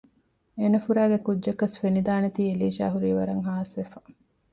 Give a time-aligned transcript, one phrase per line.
[0.57, 3.99] އޭނަފުރައިގެ ކުއްޖަކަސް ފެނިދާނެތީ އެލީޝާ ހުރީ ވަރަށް ހާސްވެފަ